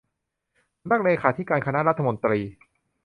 [0.81, 2.39] สำนักเลขาธิการคณะรัฐมนตรี